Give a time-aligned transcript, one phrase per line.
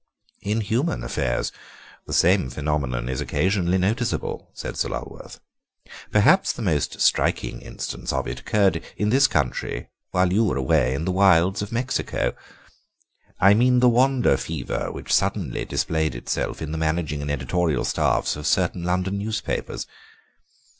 [0.41, 1.51] "In human affairs
[2.07, 5.39] the same phenomenon is occasionally noticeable," said Sir Lulworth;
[6.09, 10.95] "perhaps the most striking instance of it occurred in this country while you were away
[10.95, 12.33] in the wilds of Mexico.
[13.39, 18.35] I mean the wander fever which suddenly displayed itself in the managing and editorial staffs
[18.35, 19.85] of certain London newspapers.